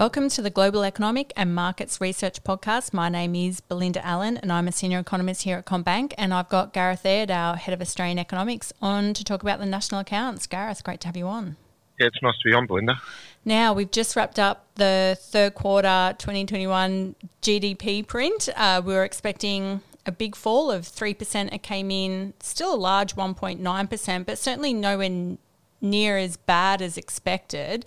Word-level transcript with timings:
Welcome 0.00 0.30
to 0.30 0.40
the 0.40 0.48
Global 0.48 0.82
Economic 0.82 1.30
and 1.36 1.54
Markets 1.54 2.00
Research 2.00 2.42
Podcast. 2.42 2.94
My 2.94 3.10
name 3.10 3.34
is 3.34 3.60
Belinda 3.60 4.02
Allen 4.02 4.38
and 4.38 4.50
I'm 4.50 4.66
a 4.66 4.72
senior 4.72 4.98
economist 4.98 5.42
here 5.42 5.58
at 5.58 5.66
CommBank 5.66 6.14
And 6.16 6.32
I've 6.32 6.48
got 6.48 6.72
Gareth 6.72 7.04
Aird, 7.04 7.30
our 7.30 7.54
head 7.56 7.74
of 7.74 7.82
Australian 7.82 8.18
economics, 8.18 8.72
on 8.80 9.12
to 9.12 9.22
talk 9.22 9.42
about 9.42 9.58
the 9.58 9.66
national 9.66 10.00
accounts. 10.00 10.46
Gareth, 10.46 10.82
great 10.82 11.00
to 11.00 11.08
have 11.08 11.18
you 11.18 11.26
on. 11.26 11.58
Yeah, 11.98 12.06
it's 12.06 12.22
nice 12.22 12.32
to 12.42 12.48
be 12.48 12.54
on, 12.54 12.66
Belinda. 12.66 12.98
Now, 13.44 13.74
we've 13.74 13.90
just 13.90 14.16
wrapped 14.16 14.38
up 14.38 14.68
the 14.76 15.18
third 15.20 15.54
quarter 15.54 16.14
2021 16.16 17.14
GDP 17.42 18.06
print. 18.06 18.48
Uh, 18.56 18.80
we 18.82 18.94
were 18.94 19.04
expecting 19.04 19.82
a 20.06 20.12
big 20.12 20.34
fall 20.34 20.70
of 20.70 20.84
3%. 20.84 21.52
It 21.52 21.62
came 21.62 21.90
in 21.90 22.32
still 22.40 22.74
a 22.74 22.80
large 22.80 23.16
1.9%, 23.16 24.24
but 24.24 24.38
certainly 24.38 24.72
nowhere 24.72 25.36
near 25.80 26.18
as 26.18 26.36
bad 26.36 26.82
as 26.82 26.96
expected. 26.96 27.84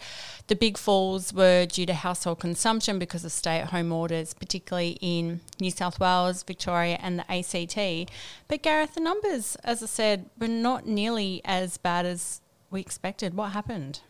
The 0.48 0.56
big 0.56 0.78
falls 0.78 1.34
were 1.34 1.66
due 1.66 1.86
to 1.86 1.94
household 1.94 2.40
consumption 2.40 3.00
because 3.00 3.24
of 3.24 3.32
stay 3.32 3.60
at 3.60 3.70
home 3.70 3.92
orders, 3.92 4.34
particularly 4.34 4.98
in 5.02 5.42
New 5.60 5.72
South 5.72 6.00
Wales, 6.00 6.44
Victoria, 6.44 7.00
and 7.02 7.20
the 7.20 7.32
ACT. 7.32 8.12
But 8.48 8.62
Gareth, 8.62 8.96
the 8.96 9.02
numbers, 9.02 9.56
as 9.64 9.82
I 9.82 9.88
said, 9.88 10.30
were 10.40 10.48
not 10.48 10.86
nearly 10.86 11.42
as 11.46 11.78
bad 11.78 12.06
as 12.06 12.42
we 12.70 12.82
expected. 12.82 13.36
What 13.36 13.52
happened? 13.52 14.02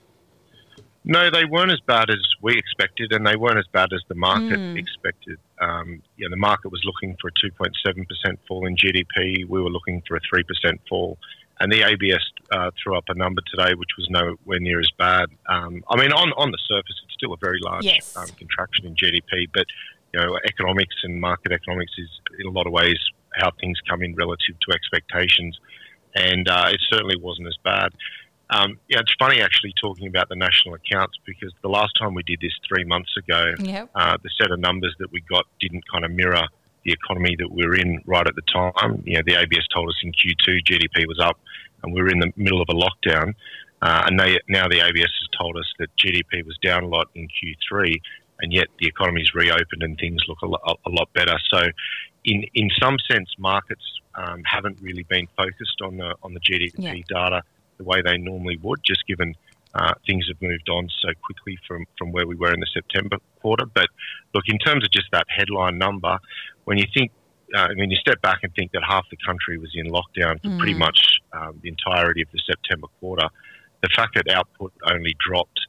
No, 1.06 1.30
they 1.30 1.44
weren't 1.44 1.72
as 1.72 1.82
bad 1.82 2.10
as 2.10 2.22
we 2.42 2.58
expected, 2.58 3.12
and 3.12 3.28
they 3.28 3.36
weren't 3.36 3.60
as 3.60 3.68
bad 3.74 3.92
as 3.92 4.02
the 4.08 4.16
market 4.16 4.58
mm. 4.58 4.78
expected. 4.78 5.38
Um, 5.60 6.02
yeah, 6.18 6.28
the 6.30 6.38
market 6.38 6.70
was 6.70 6.82
looking 6.86 7.18
for 7.20 7.28
a 7.28 7.66
2.7% 7.66 8.38
fall 8.48 8.66
in 8.66 8.78
GDP. 8.78 9.48
We 9.48 9.62
were 9.62 9.70
looking 9.70 10.02
for 10.08 10.16
a 10.16 10.22
3% 10.22 10.80
fall 10.88 11.18
and 11.64 11.72
the 11.72 11.82
ABS 11.82 12.22
uh, 12.52 12.72
threw 12.82 12.98
up 12.98 13.06
a 13.08 13.14
number 13.14 13.42
today 13.50 13.74
which 13.74 13.92
was 13.98 14.08
nowhere 14.10 14.60
near 14.60 14.82
as 14.82 14.92
bad. 15.00 15.30
Um, 15.48 15.82
I 15.90 15.96
mean, 15.96 16.12
on, 16.12 16.34
on 16.34 16.52
the 16.52 16.58
surface, 16.68 17.02
it's 17.06 17.14
still 17.14 17.32
a 17.34 17.38
very 17.38 17.60
large 17.64 17.86
yes. 17.86 18.16
um, 18.18 18.28
contraction 18.38 18.86
in 18.86 18.96
GDP, 18.96 19.48
but 19.54 19.66
you 20.14 20.20
know, 20.20 20.38
economics 20.46 20.96
and 21.04 21.22
market 21.22 21.54
economics 21.54 21.94
is 21.98 22.10
in 22.38 22.48
a 22.48 22.52
lot 22.52 22.68
of 22.68 22.74
ways 22.74 22.98
how 23.36 23.50
things 23.62 23.80
come 23.90 24.04
in 24.04 24.14
relative 24.16 24.56
to 24.68 24.76
expectations, 24.76 25.58
and 26.16 26.48
uh, 26.50 26.66
it 26.68 26.82
certainly 26.92 27.16
wasn't 27.16 27.48
as 27.48 27.58
bad. 27.64 27.92
Um, 28.50 28.78
yeah, 28.90 29.00
it's 29.00 29.14
funny 29.18 29.42
actually 29.42 29.74
talking 29.82 30.08
about 30.08 30.28
the 30.28 30.36
national 30.36 30.76
accounts 30.76 31.18
because 31.26 31.52
the 31.64 31.70
last 31.70 31.94
time 32.00 32.14
we 32.14 32.24
did 32.24 32.40
this 32.42 32.52
three 32.68 32.84
months 32.84 33.16
ago, 33.18 33.54
yep. 33.60 33.90
uh, 33.96 34.18
the 34.22 34.30
set 34.40 34.52
of 34.52 34.60
numbers 34.60 34.94
that 35.00 35.12
we 35.12 35.22
got 35.22 35.46
didn't 35.62 35.84
kind 35.90 36.04
of 36.04 36.12
mirror 36.12 36.44
the 36.86 36.92
economy 36.92 37.36
that 37.40 37.52
we 37.52 37.64
are 37.64 37.76
in 37.76 38.02
right 38.06 38.28
at 38.28 38.36
the 38.36 38.42
time. 38.42 39.04
You 39.06 39.16
know, 39.16 39.24
the 39.26 39.36
ABS 39.36 39.68
told 39.74 39.90
us 39.90 39.96
in 40.04 40.12
Q2 40.12 40.64
GDP 40.66 41.08
was 41.08 41.20
up, 41.20 41.40
and 41.82 41.94
we 41.94 42.02
were 42.02 42.10
in 42.10 42.20
the 42.20 42.32
middle 42.36 42.62
of 42.62 42.68
a 42.70 42.74
lockdown. 42.74 43.34
Uh, 43.82 44.04
and 44.08 44.20
they, 44.20 44.40
now 44.48 44.68
the 44.68 44.80
ABS 44.80 45.02
has 45.02 45.30
told 45.38 45.58
us 45.58 45.66
that 45.80 45.90
GDP 45.98 46.46
was 46.46 46.58
down 46.64 46.84
a 46.84 46.88
lot 46.88 47.10
in 47.16 47.28
Q3, 47.28 48.00
and 48.40 48.54
yet 48.54 48.68
the 48.80 48.88
economy's 48.88 49.34
reopened 49.34 49.84
and 49.84 49.98
things 49.98 50.22
look 50.28 50.42
a 50.42 50.48
lot, 50.48 50.80
a 50.86 50.90
lot 50.90 51.12
better. 51.14 51.38
So, 51.54 51.64
in 52.26 52.46
in 52.54 52.70
some 52.82 52.98
sense, 53.12 53.30
markets 53.38 53.84
um, 54.16 54.42
haven't 54.46 54.80
really 54.82 55.04
been 55.04 55.28
focused 55.36 55.82
on 55.82 55.98
the 55.98 56.16
on 56.24 56.34
the 56.34 56.40
GDP 56.40 56.74
yeah. 56.78 56.94
data 57.10 57.44
the 57.78 57.84
way 57.84 58.02
they 58.02 58.18
normally 58.18 58.58
would, 58.58 58.80
just 58.84 59.06
given 59.08 59.36
things 60.06 60.28
have 60.28 60.42
moved 60.42 60.70
on 60.70 60.90
so 61.02 61.10
quickly 61.24 61.58
from, 61.68 61.86
from 61.98 62.12
where 62.12 62.28
we 62.28 62.36
were 62.36 62.54
in 62.54 62.60
the 62.60 62.68
September 62.74 63.18
quarter. 63.42 63.66
But 63.66 63.88
look, 64.34 64.44
in 64.48 64.58
terms 64.60 64.84
of 64.84 64.92
just 64.92 65.08
that 65.12 65.26
headline 65.30 65.78
number, 65.78 66.20
when 66.66 66.78
you 66.78 66.86
think, 66.94 67.12
uh, 67.56 67.70
when 67.78 67.90
you 67.90 67.98
step 67.98 68.22
back 68.22 68.40
and 68.44 68.54
think 68.56 68.72
that 68.72 68.84
half 68.88 69.06
the 69.10 69.18
country 69.26 69.58
was 69.58 69.72
in 69.76 69.88
lockdown 69.88 70.42
for 70.42 70.50
mm. 70.50 70.58
pretty 70.58 70.74
much 70.74 71.20
um, 71.34 71.60
the 71.62 71.70
entirety 71.70 72.22
of 72.22 72.28
the 72.32 72.40
September 72.46 72.88
quarter, 73.00 73.28
the 73.82 73.90
fact 73.96 74.16
that 74.16 74.34
output 74.34 74.74
only 74.90 75.16
dropped 75.20 75.60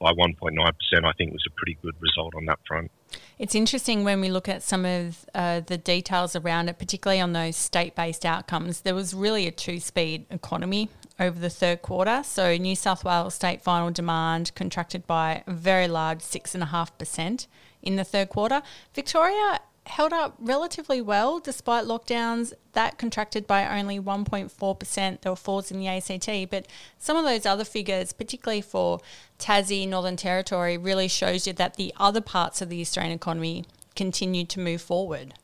by 0.00 0.12
1.9%, 0.12 1.04
I 1.04 1.12
think 1.12 1.32
was 1.32 1.44
a 1.46 1.50
pretty 1.56 1.78
good 1.80 1.94
result 2.00 2.34
on 2.34 2.44
that 2.46 2.58
front. 2.66 2.90
It's 3.38 3.54
interesting 3.54 4.04
when 4.04 4.20
we 4.20 4.28
look 4.28 4.48
at 4.48 4.62
some 4.62 4.84
of 4.84 5.24
uh, 5.34 5.60
the 5.60 5.78
details 5.78 6.36
around 6.36 6.68
it, 6.68 6.78
particularly 6.78 7.20
on 7.20 7.32
those 7.32 7.56
state 7.56 7.94
based 7.94 8.26
outcomes. 8.26 8.82
There 8.82 8.94
was 8.94 9.14
really 9.14 9.46
a 9.46 9.50
two 9.50 9.80
speed 9.80 10.26
economy 10.30 10.90
over 11.18 11.38
the 11.38 11.50
third 11.50 11.82
quarter. 11.82 12.22
So, 12.24 12.56
New 12.56 12.76
South 12.76 13.04
Wales 13.04 13.34
state 13.34 13.62
final 13.62 13.90
demand 13.90 14.54
contracted 14.54 15.06
by 15.06 15.44
a 15.46 15.52
very 15.52 15.88
large 15.88 16.18
6.5% 16.18 17.46
in 17.82 17.96
the 17.96 18.04
third 18.04 18.28
quarter. 18.28 18.62
Victoria 18.94 19.60
held 19.86 20.12
up 20.12 20.34
relatively 20.38 21.00
well 21.00 21.38
despite 21.38 21.84
lockdowns. 21.84 22.52
That 22.72 22.98
contracted 22.98 23.46
by 23.46 23.78
only 23.78 24.00
1.4%. 24.00 25.20
There 25.20 25.32
were 25.32 25.36
falls 25.36 25.70
in 25.70 25.78
the 25.78 25.88
ACT, 25.88 26.50
but 26.50 26.66
some 26.98 27.16
of 27.16 27.24
those 27.24 27.46
other 27.46 27.64
figures, 27.64 28.12
particularly 28.12 28.62
for 28.62 29.00
Tassie, 29.38 29.88
Northern 29.88 30.16
Territory, 30.16 30.76
really 30.76 31.08
shows 31.08 31.46
you 31.46 31.52
that 31.54 31.74
the 31.74 31.92
other 31.96 32.20
parts 32.20 32.62
of 32.62 32.70
the 32.70 32.80
Australian 32.80 33.14
economy 33.14 33.64
continued 33.94 34.48
to 34.50 34.60
move 34.60 34.82
forward. 34.82 35.34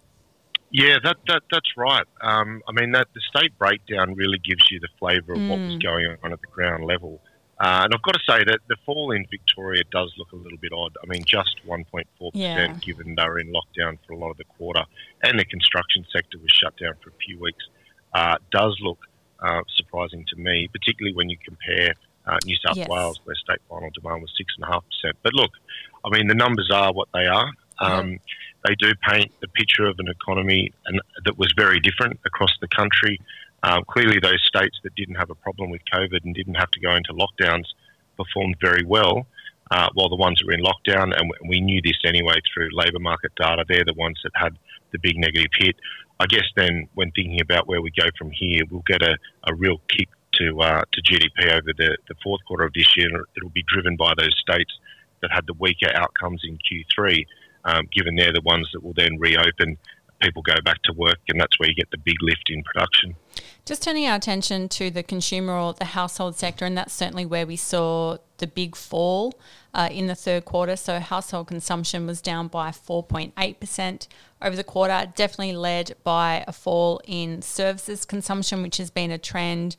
Yeah, 0.72 0.98
that, 1.02 1.16
that 1.26 1.42
that's 1.50 1.76
right. 1.76 2.06
Um, 2.20 2.62
I 2.68 2.72
mean, 2.72 2.92
that 2.92 3.08
the 3.12 3.20
state 3.20 3.58
breakdown 3.58 4.14
really 4.14 4.38
gives 4.38 4.70
you 4.70 4.78
the 4.78 4.88
flavour 4.98 5.32
of 5.32 5.38
mm. 5.38 5.48
what 5.48 5.58
was 5.58 5.74
mm. 5.74 5.82
going 5.82 6.16
on 6.22 6.32
at 6.32 6.40
the 6.40 6.46
ground 6.46 6.84
level. 6.84 7.20
Uh, 7.60 7.82
and 7.84 7.94
I've 7.94 8.02
got 8.02 8.12
to 8.12 8.20
say 8.26 8.42
that 8.44 8.60
the 8.68 8.76
fall 8.86 9.10
in 9.10 9.26
Victoria 9.30 9.82
does 9.92 10.14
look 10.16 10.32
a 10.32 10.36
little 10.36 10.56
bit 10.56 10.72
odd. 10.72 10.96
I 11.02 11.06
mean, 11.06 11.24
just 11.26 11.60
1.4% 11.66 12.06
yeah. 12.32 12.72
given 12.80 13.14
they 13.16 13.24
were 13.24 13.38
in 13.38 13.52
lockdown 13.52 13.98
for 14.06 14.14
a 14.14 14.16
lot 14.16 14.30
of 14.30 14.38
the 14.38 14.44
quarter 14.44 14.82
and 15.22 15.38
the 15.38 15.44
construction 15.44 16.06
sector 16.10 16.38
was 16.38 16.50
shut 16.50 16.74
down 16.78 16.94
for 17.02 17.10
a 17.10 17.12
few 17.26 17.38
weeks, 17.38 17.62
uh, 18.14 18.36
does 18.50 18.78
look 18.80 18.98
uh, 19.40 19.60
surprising 19.76 20.24
to 20.30 20.36
me, 20.36 20.68
particularly 20.72 21.14
when 21.14 21.28
you 21.28 21.36
compare 21.44 21.92
uh, 22.26 22.38
New 22.46 22.56
South 22.64 22.78
yes. 22.78 22.88
Wales, 22.88 23.20
where 23.24 23.36
state 23.36 23.60
final 23.68 23.90
demand 23.90 24.22
was 24.22 24.32
6.5%. 24.62 25.12
But 25.22 25.34
look, 25.34 25.50
I 26.02 26.08
mean, 26.16 26.28
the 26.28 26.34
numbers 26.34 26.70
are 26.72 26.94
what 26.94 27.08
they 27.12 27.26
are. 27.26 27.50
Um, 27.78 28.12
yeah. 28.12 28.16
They 28.66 28.74
do 28.78 28.92
paint 29.08 29.32
the 29.40 29.48
picture 29.48 29.86
of 29.86 29.98
an 29.98 30.08
economy 30.08 30.72
and, 30.86 31.00
that 31.24 31.38
was 31.38 31.52
very 31.56 31.80
different 31.80 32.18
across 32.24 32.52
the 32.60 32.68
country. 32.68 33.20
Um, 33.62 33.84
clearly, 33.86 34.18
those 34.20 34.42
states 34.46 34.78
that 34.84 34.94
didn't 34.94 35.16
have 35.16 35.30
a 35.30 35.34
problem 35.34 35.70
with 35.70 35.82
COVID 35.92 36.24
and 36.24 36.34
didn't 36.34 36.54
have 36.54 36.70
to 36.70 36.80
go 36.80 36.94
into 36.94 37.12
lockdowns 37.12 37.64
performed 38.16 38.56
very 38.60 38.84
well, 38.84 39.26
uh, 39.70 39.88
while 39.94 40.08
the 40.08 40.16
ones 40.16 40.38
that 40.38 40.46
were 40.46 40.52
in 40.52 40.62
lockdown, 40.62 41.16
and 41.16 41.30
we 41.46 41.60
knew 41.60 41.80
this 41.82 41.98
anyway 42.04 42.34
through 42.52 42.68
labour 42.72 42.98
market 42.98 43.32
data, 43.36 43.64
they're 43.68 43.84
the 43.84 43.94
ones 43.94 44.18
that 44.24 44.32
had 44.34 44.56
the 44.92 44.98
big 44.98 45.16
negative 45.16 45.50
hit. 45.58 45.76
I 46.18 46.26
guess 46.26 46.44
then, 46.56 46.88
when 46.94 47.10
thinking 47.12 47.40
about 47.40 47.66
where 47.66 47.80
we 47.80 47.90
go 47.98 48.06
from 48.18 48.30
here, 48.30 48.62
we'll 48.70 48.84
get 48.86 49.02
a, 49.02 49.16
a 49.44 49.54
real 49.54 49.80
kick 49.88 50.08
to 50.34 50.60
uh, 50.60 50.82
to 50.92 51.02
GDP 51.02 51.52
over 51.52 51.72
the, 51.76 51.96
the 52.08 52.14
fourth 52.22 52.40
quarter 52.46 52.64
of 52.64 52.72
this 52.74 52.96
year. 52.96 53.08
It'll 53.36 53.50
be 53.50 53.64
driven 53.68 53.96
by 53.96 54.12
those 54.16 54.36
states 54.38 54.72
that 55.22 55.30
had 55.32 55.46
the 55.46 55.54
weaker 55.54 55.90
outcomes 55.94 56.42
in 56.44 56.58
Q3, 56.58 57.26
um, 57.64 57.88
given 57.92 58.16
they're 58.16 58.32
the 58.32 58.42
ones 58.42 58.68
that 58.72 58.82
will 58.82 58.94
then 58.94 59.18
reopen 59.18 59.76
people 60.20 60.42
go 60.42 60.54
back 60.64 60.82
to 60.82 60.92
work, 60.92 61.18
and 61.28 61.40
that's 61.40 61.58
where 61.58 61.68
you 61.68 61.74
get 61.74 61.90
the 61.90 61.98
big 61.98 62.16
lift 62.22 62.50
in 62.50 62.62
production. 62.62 63.16
Just 63.64 63.82
turning 63.82 64.06
our 64.06 64.16
attention 64.16 64.68
to 64.70 64.90
the 64.90 65.02
consumer 65.02 65.54
or 65.54 65.72
the 65.72 65.86
household 65.86 66.36
sector, 66.36 66.64
and 66.64 66.76
that's 66.76 66.92
certainly 66.92 67.26
where 67.26 67.46
we 67.46 67.56
saw 67.56 68.18
the 68.38 68.46
big 68.46 68.76
fall 68.76 69.34
uh, 69.74 69.88
in 69.90 70.06
the 70.06 70.14
third 70.14 70.44
quarter. 70.44 70.76
So, 70.76 71.00
household 71.00 71.48
consumption 71.48 72.06
was 72.06 72.20
down 72.20 72.48
by 72.48 72.70
4.8% 72.70 74.08
over 74.42 74.56
the 74.56 74.64
quarter, 74.64 75.12
definitely 75.14 75.54
led 75.54 75.94
by 76.04 76.44
a 76.46 76.52
fall 76.52 77.00
in 77.06 77.42
services 77.42 78.04
consumption, 78.04 78.62
which 78.62 78.78
has 78.78 78.90
been 78.90 79.10
a 79.10 79.18
trend 79.18 79.76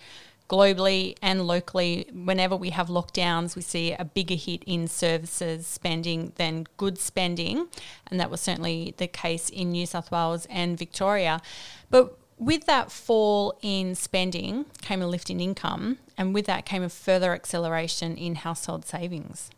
globally 0.52 1.16
and 1.22 1.48
locally, 1.48 2.06
whenever 2.14 2.56
we 2.58 2.72
have 2.72 2.88
lockdowns, 2.88 3.56
we 3.56 3.62
see 3.62 3.94
a 3.94 4.04
bigger 4.04 4.36
hit 4.36 4.62
in 4.66 4.86
services 4.88 5.66
spending 5.66 6.34
than 6.36 6.66
goods 6.76 7.02
spending. 7.02 7.68
And 8.08 8.20
that 8.20 8.30
was 8.30 8.42
certainly 8.42 8.94
the 8.98 9.08
case 9.08 9.50
in 9.50 9.72
New 9.72 9.86
South 9.86 10.12
Wales 10.12 10.46
and 10.50 10.78
Victoria. 10.78 11.42
But 11.90 12.18
with 12.38 12.66
that 12.66 12.92
fall 12.92 13.58
in 13.62 13.96
spending 13.96 14.66
came 14.82 15.02
a 15.02 15.08
lift 15.08 15.30
in 15.30 15.40
income, 15.40 16.00
and 16.18 16.34
with 16.34 16.48
that 16.48 16.66
came 16.66 16.84
a 16.84 16.90
further 16.90 17.34
acceleration 17.34 18.18
in 18.18 18.36
household 18.36 18.84
savings. 18.86 19.52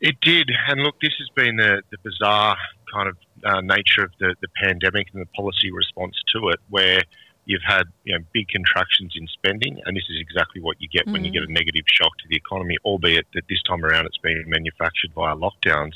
It 0.00 0.16
did. 0.20 0.50
And 0.68 0.80
look, 0.82 1.00
this 1.00 1.14
has 1.18 1.28
been 1.36 1.56
the, 1.56 1.82
the 1.90 1.98
bizarre 2.02 2.56
kind 2.92 3.08
of 3.08 3.16
uh, 3.44 3.60
nature 3.60 4.02
of 4.02 4.10
the, 4.18 4.34
the 4.40 4.48
pandemic 4.62 5.08
and 5.12 5.22
the 5.22 5.30
policy 5.36 5.70
response 5.70 6.16
to 6.34 6.48
it, 6.48 6.60
where 6.70 7.02
you've 7.46 7.62
had 7.66 7.84
you 8.04 8.16
know 8.16 8.24
big 8.32 8.48
contractions 8.48 9.12
in 9.16 9.26
spending, 9.28 9.80
and 9.84 9.96
this 9.96 10.04
is 10.10 10.20
exactly 10.20 10.60
what 10.60 10.80
you 10.80 10.88
get 10.88 11.06
mm. 11.06 11.12
when 11.12 11.24
you 11.24 11.30
mm. 11.30 11.34
get 11.34 11.42
a 11.42 11.52
negative 11.52 11.84
shock 11.86 12.16
to 12.18 12.28
the 12.28 12.36
economy. 12.36 12.76
Albeit 12.84 13.26
that 13.34 13.42
this 13.48 13.62
time 13.68 13.84
around 13.84 14.06
it's 14.06 14.18
been 14.18 14.42
manufactured 14.46 15.12
via 15.14 15.34
lockdowns, 15.36 15.94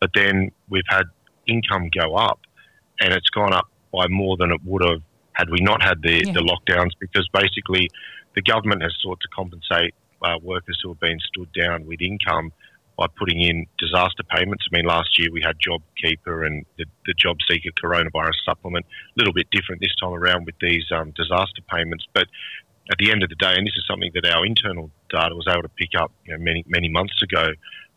but 0.00 0.10
then 0.14 0.50
we've 0.68 0.88
had 0.88 1.04
income 1.46 1.90
go 1.90 2.16
up, 2.16 2.40
and 3.00 3.12
it's 3.12 3.30
gone 3.30 3.52
up 3.52 3.68
by 3.92 4.06
more 4.08 4.36
than 4.36 4.52
it 4.52 4.60
would 4.64 4.82
have 4.82 5.02
had 5.32 5.50
we 5.50 5.60
not 5.60 5.82
had 5.82 6.02
the, 6.02 6.22
yeah. 6.24 6.32
the 6.32 6.40
lockdowns 6.40 6.90
because 6.98 7.26
basically 7.32 7.88
the 8.34 8.42
government 8.42 8.82
has 8.82 8.92
sought 9.00 9.18
to 9.20 9.28
compensate 9.28 9.94
uh, 10.22 10.34
workers 10.42 10.78
who 10.82 10.90
have 10.90 11.00
been 11.00 11.18
stood 11.20 11.50
down 11.52 11.86
with 11.86 12.00
income 12.00 12.52
by 13.00 13.06
putting 13.18 13.40
in 13.40 13.66
disaster 13.78 14.22
payments. 14.22 14.68
I 14.70 14.76
mean, 14.76 14.84
last 14.84 15.18
year 15.18 15.32
we 15.32 15.40
had 15.40 15.56
JobKeeper 15.58 16.46
and 16.46 16.66
the, 16.76 16.84
the 17.06 17.14
Job 17.14 17.38
Seeker 17.50 17.70
coronavirus 17.82 18.44
supplement. 18.44 18.84
A 18.84 19.14
little 19.16 19.32
bit 19.32 19.46
different 19.50 19.80
this 19.80 19.94
time 19.98 20.12
around 20.12 20.44
with 20.44 20.56
these 20.60 20.84
um, 20.94 21.10
disaster 21.12 21.62
payments, 21.72 22.06
but 22.12 22.26
at 22.90 22.98
the 22.98 23.10
end 23.10 23.22
of 23.22 23.30
the 23.30 23.36
day, 23.36 23.54
and 23.56 23.66
this 23.66 23.72
is 23.78 23.84
something 23.88 24.10
that 24.12 24.26
our 24.26 24.44
internal 24.44 24.90
data 25.08 25.34
was 25.34 25.46
able 25.48 25.62
to 25.62 25.70
pick 25.70 25.98
up 25.98 26.12
you 26.26 26.36
know, 26.36 26.44
many 26.44 26.62
many 26.68 26.90
months 26.90 27.22
ago, 27.22 27.48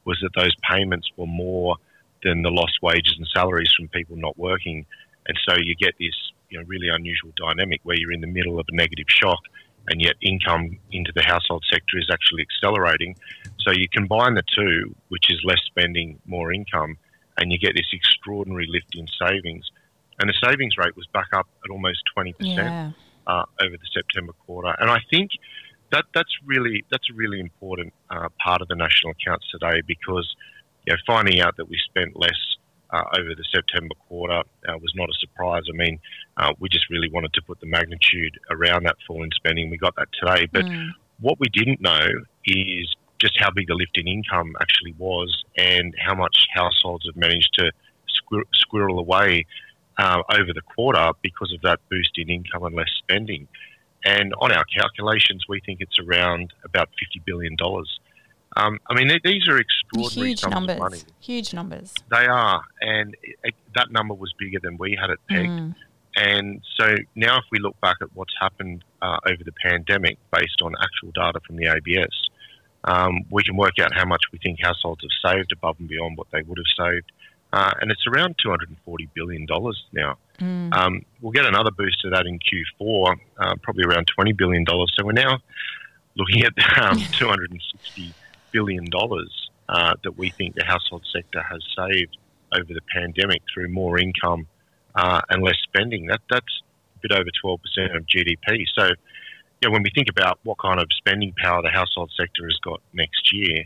was 0.06 0.18
that 0.22 0.32
those 0.42 0.56
payments 0.72 1.10
were 1.18 1.28
more 1.28 1.76
than 2.24 2.42
the 2.42 2.50
lost 2.50 2.80
wages 2.82 3.16
and 3.18 3.28
salaries 3.36 3.74
from 3.76 3.90
people 3.90 4.16
not 4.16 4.38
working, 4.38 4.86
and 5.28 5.38
so 5.46 5.58
you 5.58 5.76
get 5.76 5.96
this 6.00 6.16
you 6.50 6.58
know 6.58 6.66
really 6.66 6.88
unusual 6.88 7.32
dynamic 7.36 7.82
where 7.84 7.98
you're 8.00 8.14
in 8.14 8.22
the 8.22 8.28
middle 8.28 8.58
of 8.58 8.66
a 8.72 8.76
negative 8.76 9.08
shock 9.10 9.40
and 9.90 10.02
yet 10.02 10.16
income 10.22 10.78
into 10.92 11.12
the 11.16 11.22
household 11.22 11.64
sector 11.70 11.98
is 11.98 12.10
actually 12.12 12.42
accelerating. 12.44 13.16
So 13.60 13.72
you 13.72 13.88
combine 13.90 14.36
the 14.36 14.44
two, 14.56 14.96
which 15.10 15.30
is 15.30 15.40
less 15.44 15.62
spending, 15.66 16.20
more 16.26 16.54
income, 16.54 16.98
and 17.38 17.52
you 17.52 17.58
get 17.58 17.74
this 17.76 17.88
extraordinary 17.92 18.68
lift 18.70 18.96
in 18.96 19.08
savings. 19.20 19.70
And 20.20 20.30
the 20.30 20.36
savings 20.44 20.78
rate 20.78 20.96
was 20.96 21.08
back 21.08 21.28
up 21.34 21.48
at 21.66 21.72
almost 21.72 22.04
20% 22.18 22.34
yeah. 22.40 22.92
uh, 23.28 23.46
over 23.62 23.76
the 23.76 23.88
September 23.94 24.34
quarter. 24.46 24.76
And 24.80 24.90
I 24.90 25.00
think 25.10 25.32
that 25.92 26.06
that's 26.14 26.34
really 26.46 26.84
that's 26.90 27.10
a 27.10 27.14
really 27.14 27.40
important 27.40 27.94
uh, 28.10 28.30
part 28.44 28.62
of 28.62 28.68
the 28.68 28.76
national 28.76 29.12
accounts 29.12 29.50
today 29.52 29.82
because 29.86 30.36
you 30.86 30.94
know, 30.94 30.98
finding 31.06 31.40
out 31.40 31.56
that 31.58 31.70
we 31.70 31.78
spent 31.86 32.20
less 32.20 32.53
over 32.94 33.36
the 33.36 33.44
September 33.54 33.96
quarter 34.08 34.44
uh, 34.68 34.78
was 34.78 34.94
not 34.96 35.10
a 35.10 35.14
surprise. 35.20 35.64
I 35.70 35.76
mean, 35.76 36.00
uh, 36.38 36.54
we 36.60 36.70
just 36.70 36.90
really 36.90 37.10
wanted 37.10 37.34
to 37.34 37.42
put 37.42 37.60
the 37.60 37.66
magnitude 37.66 38.40
around 38.52 38.84
that 38.84 38.96
fall 39.08 39.24
in 39.24 39.32
spending. 39.32 39.70
We 39.70 39.78
got 39.78 39.96
that 39.96 40.10
today. 40.20 40.48
But 40.52 40.66
mm. 40.66 40.90
what 41.20 41.40
we 41.40 41.48
didn't 41.50 41.82
know 41.82 42.08
is 42.46 42.96
just 43.20 43.38
how 43.40 43.52
big 43.52 43.68
the 43.68 43.76
lift 43.76 43.98
in 43.98 44.08
income 44.08 44.54
actually 44.62 44.94
was 44.98 45.44
and 45.58 45.94
how 45.98 46.14
much 46.14 46.48
households 46.54 47.06
have 47.06 47.16
managed 47.16 47.54
to 47.54 47.72
squir- 48.08 48.44
squirrel 48.54 49.00
away 49.00 49.46
uh, 49.98 50.22
over 50.32 50.54
the 50.54 50.62
quarter 50.62 51.12
because 51.22 51.54
of 51.54 51.62
that 51.62 51.80
boost 51.90 52.18
in 52.18 52.30
income 52.30 52.64
and 52.64 52.76
less 52.76 52.92
spending. 52.98 53.48
And 54.06 54.34
on 54.40 54.52
our 54.52 54.66
calculations, 54.66 55.46
we 55.48 55.62
think 55.62 55.80
it's 55.80 55.98
around 56.00 56.54
about 56.66 56.90
$50 57.18 57.24
billion. 57.26 57.56
Um, 58.56 58.80
I 58.90 58.94
mean, 58.94 59.08
these 59.24 59.48
are 59.48 59.58
extraordinary 59.58 60.30
huge 60.30 60.46
numbers. 60.48 61.06
Huge 61.20 61.54
numbers. 61.54 61.94
They 62.12 62.26
are, 62.26 62.62
and 62.82 63.16
it, 63.44 63.56
that 63.76 63.92
number 63.92 64.14
was 64.14 64.34
bigger 64.38 64.60
than 64.62 64.78
we 64.78 64.98
had 65.00 65.10
it 65.10 65.20
pegged. 65.30 65.50
Mm. 65.50 65.76
And 66.16 66.62
so 66.78 66.96
now, 67.16 67.38
if 67.38 67.46
we 67.52 67.60
look 67.60 67.80
back 67.82 67.98
at 68.02 68.10
what's 68.14 68.34
happened 68.40 68.84
uh, 69.02 69.18
over 69.26 69.44
the 69.44 69.54
pandemic, 69.66 70.18
based 70.32 70.62
on 70.62 70.74
actual 70.80 71.12
data 71.12 71.40
from 71.46 71.56
the 71.56 71.68
ABS, 71.68 72.30
um, 72.84 73.22
we 73.32 73.44
can 73.44 73.56
work 73.56 73.80
out 73.80 73.94
how 73.96 74.06
much 74.06 74.22
we 74.32 74.40
think 74.40 74.60
households 74.62 75.02
have 75.02 75.34
saved 75.34 75.52
above 75.52 75.78
and 75.80 75.88
beyond 75.88 76.18
what 76.18 76.28
they 76.32 76.42
would 76.44 76.58
have 76.58 76.88
saved. 76.88 77.12
Uh, 77.52 77.72
and 77.82 77.92
it's 77.92 78.06
around 78.08 78.36
$240 78.46 79.10
billion 79.14 79.46
now. 79.92 80.18
Mm. 80.40 80.74
Um, 80.74 81.06
we'll 81.22 81.32
get 81.32 81.46
another 81.46 81.72
boost 81.72 82.02
to 82.02 82.10
that 82.10 82.26
in 82.26 82.40
Q4, 82.40 83.16
uh, 83.38 83.56
probably 83.62 83.84
around 83.86 84.08
$20 84.20 84.36
billion. 84.36 84.66
So 84.68 85.06
we're 85.06 85.12
now 85.14 85.40
looking 86.16 86.44
at 86.44 86.54
um, 86.80 86.98
260 87.12 88.14
billion 88.54 88.86
dollars 88.86 89.50
uh, 89.68 89.96
that 90.04 90.18
we 90.18 90.30
think 90.30 90.56
the 90.56 90.64
household 90.64 91.06
sector 91.12 91.42
has 91.42 91.62
saved 91.76 92.18
over 92.54 92.74
the 92.74 92.82
pandemic 92.94 93.42
through 93.54 93.68
more 93.70 94.00
income 94.00 94.48
uh, 94.96 95.22
and 95.30 95.44
less 95.44 95.58
spending. 95.64 96.08
That 96.08 96.22
that's 96.30 96.62
a 96.98 97.00
bit 97.08 97.12
over 97.12 97.30
12% 97.44 97.96
of 97.96 98.06
GDP. 98.06 98.66
So, 98.78 98.90
yeah, 99.62 99.70
when 99.70 99.84
we 99.84 99.90
think 99.94 100.08
about 100.10 100.40
what 100.44 100.58
kind 100.60 100.80
of 100.80 100.88
spending 100.98 101.34
power 101.42 101.62
the 101.62 101.70
household 101.70 102.12
sector 102.18 102.44
has 102.44 102.58
got 102.64 102.82
next 102.94 103.34
year, 103.34 103.64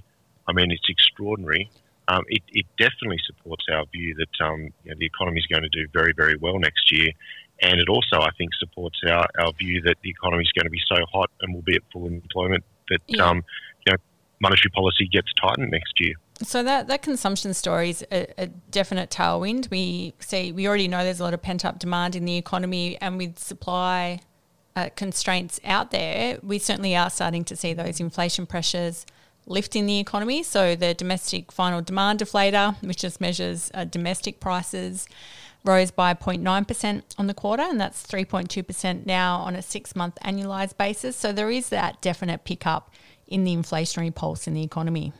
I 0.48 0.54
mean, 0.54 0.72
it's 0.72 0.90
extraordinary. 0.90 1.70
Um, 2.08 2.24
it, 2.30 2.42
it, 2.54 2.66
definitely 2.78 3.18
supports 3.26 3.66
our 3.70 3.84
view 3.92 4.16
that 4.16 4.46
um, 4.46 4.70
you 4.86 4.92
know, 4.92 4.96
the 4.98 5.06
economy 5.06 5.40
is 5.40 5.46
going 5.48 5.64
to 5.64 5.70
do 5.70 5.88
very, 5.92 6.14
very 6.16 6.38
well 6.38 6.58
next 6.58 6.90
year. 6.90 7.10
And 7.62 7.82
it 7.82 7.90
also, 7.90 8.22
I 8.22 8.30
think, 8.38 8.52
supports 8.58 9.02
our, 9.10 9.28
our 9.40 9.52
view 9.60 9.82
that 9.82 9.98
the 10.04 10.10
economy 10.10 10.44
is 10.44 10.52
going 10.54 10.66
to 10.66 10.70
be 10.70 10.80
so 10.88 11.04
hot 11.12 11.30
and 11.42 11.54
will 11.54 11.64
be 11.64 11.76
at 11.76 11.82
full 11.92 12.08
employment 12.08 12.64
that 12.90 13.02
yeah. 13.08 13.26
um, 13.26 13.44
you 13.86 13.92
know, 13.92 13.98
monetary 14.40 14.72
policy 14.72 15.08
gets 15.08 15.34
tightened 15.34 15.72
next 15.72 16.00
year. 16.00 16.14
So 16.44 16.62
that, 16.64 16.88
that 16.88 17.02
consumption 17.02 17.54
story 17.54 17.90
is 17.90 18.06
a, 18.12 18.28
a, 18.38 18.48
definite 18.48 19.10
tailwind. 19.10 19.72
We 19.72 20.14
see 20.20 20.52
we 20.52 20.68
already 20.68 20.88
know 20.88 21.04
there's 21.04 21.20
a 21.20 21.24
lot 21.24 21.34
of 21.34 21.42
pent 21.42 21.66
up 21.66 21.80
demand 21.80 22.16
in 22.16 22.26
the 22.26 22.38
economy, 22.38 22.98
and 23.02 23.18
with 23.18 23.40
supply 23.40 24.20
uh, 24.76 24.90
constraints 24.96 25.60
out 25.66 25.90
there, 25.90 26.38
we 26.44 26.60
certainly 26.60 26.96
are 26.96 27.10
starting 27.10 27.44
to 27.46 27.56
see 27.56 27.74
those 27.74 28.00
inflation 28.00 28.46
pressures 28.46 29.08
lifting 29.48 29.88
the 29.88 29.98
economy. 29.98 30.44
So 30.44 30.76
the 30.76 30.94
domestic 30.94 31.52
final 31.52 31.82
demand 31.82 32.20
deflator, 32.20 32.76
which 32.84 32.98
just 32.98 33.20
measures 33.20 33.72
uh, 33.74 33.86
domestic 33.86 34.40
prices, 34.40 35.08
rose 35.64 35.90
by 35.90 36.14
0.9% 36.14 37.02
on 37.18 37.28
the 37.28 37.34
quarter, 37.34 37.64
and 37.64 37.82
that's 37.82 38.06
3.2% 38.06 39.06
now 39.06 39.38
on 39.38 39.56
a 39.56 39.62
six 39.62 39.96
month 39.96 40.18
annualized 40.24 40.78
basis. 40.78 41.16
So 41.16 41.32
there 41.32 41.50
is 41.50 41.70
that 41.70 42.00
definite 42.02 42.44
pickup 42.44 42.92
in 43.28 43.44
the 43.44 43.56
inflationary 43.56 44.14
pulse 44.14 44.48
in 44.48 44.54
the 44.54 44.64
economy. 44.64 45.14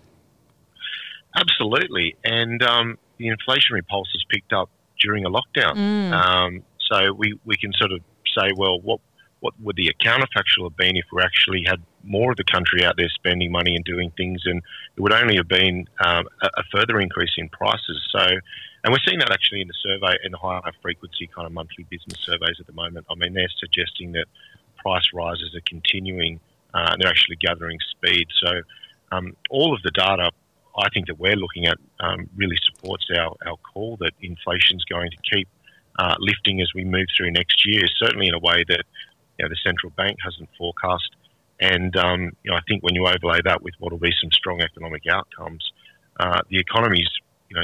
Absolutely, 1.36 2.16
and 2.24 2.64
um, 2.64 2.98
the 3.18 3.28
inflationary 3.28 3.86
pulse 3.88 4.10
has 4.14 4.24
picked 4.30 4.54
up 4.54 4.70
during 5.00 5.26
a 5.26 5.30
lockdown. 5.30 5.76
Mm. 5.76 6.14
Um, 6.14 6.64
so 6.90 7.14
we, 7.14 7.40
we 7.46 7.58
can 7.58 7.74
sort 7.74 7.92
of 7.92 8.00
say, 8.36 8.52
well, 8.56 8.80
what 8.80 9.00
what 9.40 9.54
would 9.62 9.76
the 9.76 9.94
counterfactual 10.04 10.64
have 10.64 10.78
been 10.78 10.98
if 10.98 11.06
we 11.12 11.22
actually 11.22 11.64
had 11.68 11.80
more 12.04 12.32
of 12.32 12.38
the 12.38 12.44
country 12.44 12.84
out 12.84 12.98
there 12.98 13.10
spending 13.10 13.52
money 13.52 13.76
and 13.76 13.86
doing 13.86 14.12
things, 14.18 14.42
and 14.46 14.62
it 14.96 15.02
would 15.02 15.14
only 15.14 15.36
have 15.36 15.48
been 15.48 15.88
um, 16.00 16.28
a, 16.42 16.48
a, 16.58 16.64
further 16.72 17.00
increase 17.00 17.30
in 17.38 17.48
prices. 17.50 18.02
So, 18.12 18.20
and 18.20 18.92
we're 18.92 19.00
seeing 19.06 19.20
that 19.20 19.32
actually 19.32 19.62
in 19.62 19.68
the 19.68 19.76
survey 19.84 20.18
in 20.24 20.32
the 20.32 20.38
higher 20.38 20.62
frequency 20.82 21.28
kind 21.28 21.46
of 21.46 21.52
monthly 21.52 21.84
business 21.84 22.18
surveys 22.22 22.60
at 22.60 22.66
the 22.66 22.74
moment. 22.74 23.06
I 23.12 23.16
mean, 23.16 23.34
they're 23.34 23.48
suggesting 23.60 24.14
that 24.14 24.26
price 24.78 25.10
rises 25.14 25.54
are 25.54 25.62
continuing 25.68 26.40
uh, 26.78 26.90
and 26.92 27.02
they're 27.02 27.10
actually 27.10 27.38
gathering 27.38 27.80
speed. 27.92 28.28
So 28.44 28.62
um, 29.12 29.36
all 29.50 29.74
of 29.74 29.82
the 29.82 29.92
data 29.92 30.32
I 30.78 30.90
think 30.94 31.08
that 31.08 31.20
we're 31.20 31.36
looking 31.36 31.66
at 31.66 31.78
um, 32.00 32.30
really 32.36 32.58
supports 32.64 33.08
our, 33.18 33.36
our 33.48 33.58
call 33.58 33.98
that 33.98 34.12
inflation 34.22 34.78
is 34.78 34.86
going 34.86 35.10
to 35.10 35.18
keep 35.36 35.48
uh, 35.98 36.16
lifting 36.20 36.62
as 36.62 36.70
we 36.76 36.86
move 36.86 37.08
through 37.18 37.32
next 37.32 37.66
year, 37.66 37.82
certainly 37.98 38.28
in 38.28 38.36
a 38.36 38.40
way 38.40 38.64
that 38.68 38.84
you 39.38 39.44
know, 39.44 39.50
the 39.50 39.58
central 39.66 39.92
bank 39.98 40.18
hasn't 40.24 40.48
forecast. 40.56 41.16
And 41.60 41.96
um, 41.98 42.32
you 42.44 42.52
know, 42.52 42.58
I 42.58 42.62
think 42.68 42.84
when 42.84 42.94
you 42.94 43.08
overlay 43.08 43.40
that 43.46 43.64
with 43.64 43.74
what 43.80 43.92
will 43.92 44.00
be 44.00 44.14
some 44.22 44.32
strong 44.32 44.62
economic 44.62 45.04
outcomes, 45.10 45.72
uh, 46.20 46.42
the 46.50 46.60
economy's 46.60 47.10
you 47.50 47.56
know 47.56 47.64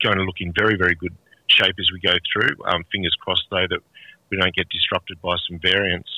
going 0.00 0.18
to 0.18 0.24
look 0.24 0.40
in 0.40 0.52
very 0.52 0.76
very 0.76 0.94
good 0.94 1.16
shape 1.48 1.74
as 1.80 1.90
we 1.92 1.98
go 1.98 2.14
through. 2.32 2.54
Um, 2.66 2.84
fingers 2.92 3.16
crossed 3.20 3.46
though 3.50 3.66
that 3.68 3.80
we 4.30 4.36
don't 4.36 4.54
get 4.54 4.68
disrupted 4.68 5.20
by 5.20 5.34
some 5.48 5.58
variants. 5.58 6.08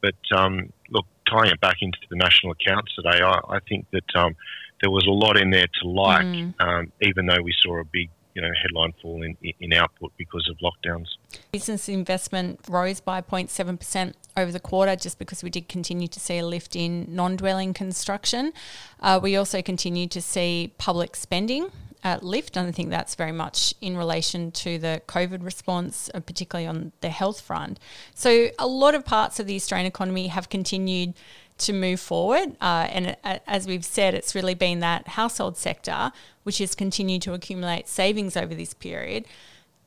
But 0.00 0.14
um, 0.36 0.72
look, 0.90 1.06
tying 1.28 1.50
it 1.50 1.60
back 1.60 1.76
into 1.80 1.98
the 2.10 2.16
national 2.16 2.52
accounts 2.52 2.94
today, 2.94 3.22
I, 3.22 3.40
I 3.48 3.58
think 3.68 3.86
that 3.92 4.16
um, 4.16 4.36
there 4.80 4.90
was 4.90 5.06
a 5.06 5.10
lot 5.10 5.36
in 5.36 5.50
there 5.50 5.66
to 5.82 5.88
like, 5.88 6.26
mm. 6.26 6.54
um, 6.60 6.92
even 7.02 7.26
though 7.26 7.42
we 7.42 7.54
saw 7.62 7.80
a 7.80 7.84
big 7.84 8.10
you 8.38 8.42
know, 8.42 8.50
headline 8.62 8.92
fall 9.02 9.20
in, 9.24 9.36
in 9.58 9.72
output 9.72 10.12
because 10.16 10.48
of 10.48 10.56
lockdowns. 10.58 11.08
Business 11.50 11.88
investment 11.88 12.60
rose 12.68 13.00
by 13.00 13.20
0.7% 13.20 14.12
over 14.36 14.52
the 14.52 14.60
quarter 14.60 14.94
just 14.94 15.18
because 15.18 15.42
we 15.42 15.50
did 15.50 15.68
continue 15.68 16.06
to 16.06 16.20
see 16.20 16.38
a 16.38 16.46
lift 16.46 16.76
in 16.76 17.04
non 17.08 17.34
dwelling 17.34 17.74
construction. 17.74 18.52
Uh, 19.00 19.18
we 19.20 19.34
also 19.34 19.60
continued 19.60 20.12
to 20.12 20.22
see 20.22 20.72
public 20.78 21.16
spending 21.16 21.72
uh, 22.04 22.18
lift. 22.22 22.56
And 22.56 22.68
I 22.68 22.72
think 22.72 22.90
that's 22.90 23.14
very 23.14 23.32
much 23.32 23.74
in 23.80 23.96
relation 23.96 24.50
to 24.52 24.78
the 24.78 25.02
COVID 25.06 25.44
response, 25.44 26.10
uh, 26.14 26.20
particularly 26.20 26.66
on 26.66 26.92
the 27.00 27.10
health 27.10 27.40
front. 27.40 27.78
So 28.14 28.48
a 28.58 28.66
lot 28.66 28.94
of 28.94 29.04
parts 29.04 29.40
of 29.40 29.46
the 29.46 29.56
Australian 29.56 29.86
economy 29.86 30.28
have 30.28 30.48
continued 30.48 31.14
to 31.58 31.72
move 31.72 32.00
forward. 32.00 32.56
Uh, 32.60 32.88
and 32.90 33.16
uh, 33.24 33.38
as 33.46 33.66
we've 33.66 33.84
said, 33.84 34.14
it's 34.14 34.34
really 34.34 34.54
been 34.54 34.80
that 34.80 35.08
household 35.08 35.56
sector, 35.56 36.12
which 36.44 36.58
has 36.58 36.74
continued 36.74 37.22
to 37.22 37.34
accumulate 37.34 37.88
savings 37.88 38.36
over 38.36 38.54
this 38.54 38.74
period. 38.74 39.26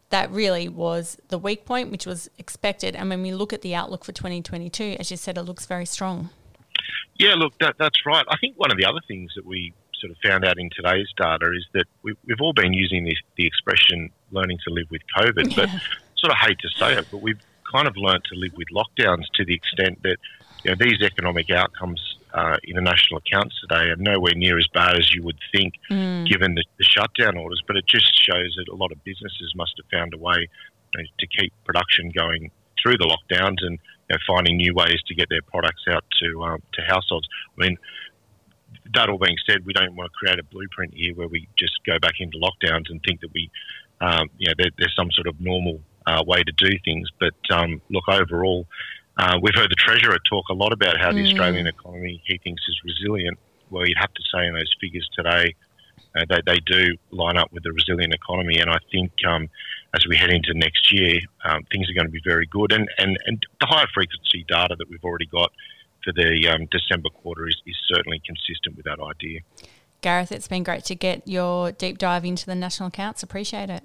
That 0.09 0.29
really 0.29 0.67
was 0.67 1.17
the 1.29 1.37
weak 1.37 1.65
point, 1.65 1.89
which 1.89 2.05
was 2.05 2.29
expected. 2.37 2.95
And 2.95 3.09
when 3.09 3.21
we 3.21 3.33
look 3.33 3.53
at 3.53 3.61
the 3.61 3.73
outlook 3.73 4.03
for 4.03 4.11
2022, 4.11 4.97
as 4.99 5.09
you 5.09 5.15
said, 5.15 5.37
it 5.37 5.43
looks 5.43 5.65
very 5.65 5.85
strong. 5.85 6.29
Yeah, 7.15 7.35
look, 7.35 7.53
that, 7.59 7.75
that's 7.77 8.05
right. 8.05 8.25
I 8.27 8.37
think 8.37 8.55
one 8.57 8.71
of 8.71 8.77
the 8.77 8.85
other 8.85 8.99
things 9.07 9.31
that 9.35 9.45
we 9.45 9.73
sort 10.01 10.11
of 10.11 10.17
found 10.23 10.43
out 10.43 10.57
in 10.57 10.69
today's 10.75 11.07
data 11.15 11.51
is 11.55 11.65
that 11.73 11.85
we, 12.03 12.13
have 12.29 12.41
all 12.41 12.53
been 12.53 12.73
using 12.73 13.05
this, 13.05 13.19
the 13.37 13.45
expression 13.45 14.09
learning 14.31 14.57
to 14.67 14.73
live 14.73 14.87
with 14.89 15.01
COVID, 15.17 15.49
yeah. 15.49 15.55
but 15.55 15.69
sort 16.17 16.31
of 16.31 16.37
hate 16.37 16.59
to 16.59 16.69
say 16.77 16.93
it, 16.93 17.07
but 17.11 17.21
we've 17.21 17.41
kind 17.71 17.87
of 17.87 17.95
learned 17.95 18.23
to 18.25 18.35
live 18.35 18.53
with 18.57 18.67
lockdowns 18.73 19.23
to 19.35 19.45
the 19.45 19.53
extent 19.53 20.01
that 20.03 20.17
you 20.63 20.71
know, 20.71 20.77
these 20.79 21.01
economic 21.01 21.49
outcomes 21.49 22.17
uh, 22.33 22.57
in 22.63 22.75
the 22.75 22.81
national 22.81 23.19
accounts 23.19 23.59
today 23.61 23.89
are 23.89 23.95
nowhere 23.97 24.33
near 24.35 24.57
as 24.57 24.67
bad 24.73 24.97
as 24.97 25.13
you 25.13 25.23
would 25.23 25.37
think, 25.51 25.73
mm. 25.89 26.27
given 26.27 26.55
the, 26.55 26.63
the, 26.77 26.83
shutdown 26.83 27.37
orders. 27.37 27.61
But 27.65 27.77
it 27.77 27.85
just 27.87 28.11
shows 28.23 28.55
that 28.57 28.71
a 28.71 28.75
lot 28.75 28.91
of 28.91 29.03
businesses 29.03 29.53
must 29.55 29.73
have 29.77 29.85
found 29.91 30.13
a 30.13 30.17
way 30.17 30.47
you 30.95 31.01
know, 31.01 31.07
to 31.19 31.27
keep 31.27 31.53
production 31.65 32.11
going 32.11 32.51
through 32.81 32.97
the 32.97 33.05
lockdowns 33.05 33.57
and 33.61 33.79
you 34.09 34.15
know, 34.15 34.17
finding 34.27 34.57
new 34.57 34.73
ways 34.73 34.99
to 35.07 35.15
get 35.15 35.29
their 35.29 35.41
products 35.41 35.83
out 35.89 36.03
to 36.21 36.43
um, 36.43 36.61
to 36.73 36.81
households. 36.83 37.27
I 37.57 37.65
mean, 37.65 37.77
that 38.93 39.09
all 39.09 39.17
being 39.17 39.37
said, 39.49 39.65
we 39.65 39.73
don't 39.73 39.95
want 39.95 40.11
to 40.11 40.15
create 40.17 40.39
a 40.39 40.43
blueprint 40.43 40.93
here 40.93 41.13
where 41.15 41.27
we 41.27 41.47
just 41.57 41.73
go 41.85 41.99
back 41.99 42.15
into 42.19 42.37
lockdowns 42.37 42.89
and 42.89 43.01
think 43.03 43.21
that 43.21 43.33
we, 43.33 43.49
um, 43.99 44.29
you 44.37 44.47
know, 44.47 44.53
there, 44.57 44.69
there's 44.77 44.95
some 44.95 45.11
sort 45.11 45.27
of 45.27 45.39
normal 45.39 45.79
uh, 46.05 46.23
way 46.25 46.43
to 46.43 46.51
do 46.53 46.77
things. 46.83 47.09
But 47.19 47.35
um, 47.51 47.81
look, 47.89 48.07
overall, 48.07 48.65
uh, 49.17 49.37
we've 49.41 49.55
heard 49.55 49.69
the 49.69 49.75
Treasurer 49.75 50.17
talk 50.29 50.45
a 50.49 50.53
lot 50.53 50.73
about 50.73 50.99
how 50.99 51.11
the 51.11 51.19
mm. 51.19 51.25
Australian 51.25 51.67
economy 51.67 52.21
he 52.25 52.37
thinks 52.37 52.61
is 52.67 52.79
resilient. 52.83 53.37
Well, 53.69 53.85
you'd 53.85 53.97
have 53.97 54.13
to 54.13 54.23
say 54.33 54.47
in 54.47 54.53
those 54.53 54.73
figures 54.81 55.07
today, 55.15 55.55
uh, 56.15 56.25
they, 56.29 56.41
they 56.45 56.59
do 56.65 56.97
line 57.11 57.37
up 57.37 57.53
with 57.53 57.63
the 57.63 57.71
resilient 57.71 58.13
economy. 58.13 58.57
And 58.57 58.69
I 58.69 58.79
think 58.91 59.11
um, 59.25 59.49
as 59.93 60.05
we 60.07 60.17
head 60.17 60.29
into 60.29 60.53
next 60.53 60.91
year, 60.91 61.19
um, 61.45 61.63
things 61.71 61.89
are 61.89 61.93
going 61.93 62.07
to 62.07 62.11
be 62.11 62.21
very 62.25 62.47
good. 62.47 62.71
And, 62.71 62.89
and, 62.97 63.17
and 63.25 63.45
the 63.59 63.67
higher 63.67 63.87
frequency 63.93 64.45
data 64.47 64.75
that 64.77 64.89
we've 64.89 65.03
already 65.03 65.27
got 65.27 65.51
for 66.03 66.13
the 66.13 66.47
um, 66.47 66.67
December 66.71 67.09
quarter 67.09 67.47
is, 67.47 67.61
is 67.65 67.75
certainly 67.87 68.21
consistent 68.25 68.75
with 68.75 68.85
that 68.85 68.99
idea. 68.99 69.41
Gareth, 70.01 70.31
it's 70.31 70.47
been 70.47 70.63
great 70.63 70.83
to 70.85 70.95
get 70.95 71.27
your 71.27 71.71
deep 71.71 71.97
dive 71.97 72.25
into 72.25 72.45
the 72.45 72.55
national 72.55 72.87
accounts. 72.87 73.21
Appreciate 73.21 73.69
it 73.69 73.83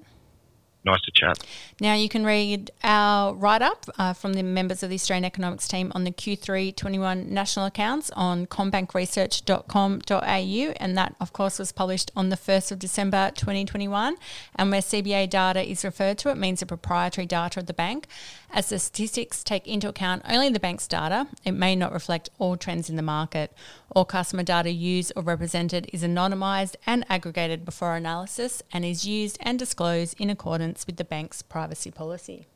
nice 0.86 1.02
to 1.02 1.10
chat. 1.10 1.44
Now 1.80 1.94
you 1.94 2.08
can 2.08 2.24
read 2.24 2.70
our 2.82 3.34
write 3.34 3.60
up 3.60 3.84
uh, 3.98 4.14
from 4.14 4.32
the 4.32 4.42
members 4.42 4.82
of 4.82 4.88
the 4.88 4.94
Australian 4.94 5.26
Economics 5.26 5.68
team 5.68 5.92
on 5.94 6.04
the 6.04 6.12
Q3 6.12 6.74
21 6.74 7.34
national 7.34 7.66
accounts 7.66 8.10
on 8.12 8.46
commbankresearch.com.au, 8.46 10.74
and 10.80 10.96
that, 10.96 11.14
of 11.20 11.34
course, 11.34 11.58
was 11.58 11.72
published 11.72 12.10
on 12.16 12.30
the 12.30 12.36
1st 12.36 12.72
of 12.72 12.78
December 12.78 13.30
2021. 13.34 14.16
And 14.54 14.70
where 14.70 14.80
CBA 14.80 15.28
data 15.28 15.60
is 15.60 15.84
referred 15.84 16.16
to, 16.18 16.30
it 16.30 16.38
means 16.38 16.60
the 16.60 16.66
proprietary 16.66 17.26
data 17.26 17.60
of 17.60 17.66
the 17.66 17.74
bank. 17.74 18.06
As 18.50 18.68
the 18.68 18.78
statistics 18.78 19.44
take 19.44 19.66
into 19.66 19.88
account 19.88 20.22
only 20.28 20.48
the 20.48 20.60
bank's 20.60 20.86
data, 20.86 21.26
it 21.44 21.52
may 21.52 21.76
not 21.76 21.92
reflect 21.92 22.30
all 22.38 22.56
trends 22.56 22.88
in 22.88 22.96
the 22.96 23.02
market. 23.02 23.52
All 23.94 24.04
customer 24.04 24.42
data 24.42 24.70
used 24.70 25.12
or 25.14 25.22
represented 25.22 25.90
is 25.92 26.02
anonymised 26.02 26.76
and 26.86 27.04
aggregated 27.08 27.64
before 27.64 27.96
analysis 27.96 28.62
and 28.72 28.84
is 28.84 29.06
used 29.06 29.36
and 29.40 29.58
disclosed 29.58 30.18
in 30.20 30.30
accordance 30.30 30.86
with 30.86 30.96
the 30.96 31.04
bank's 31.04 31.42
privacy 31.42 31.90
policy. 31.90 32.46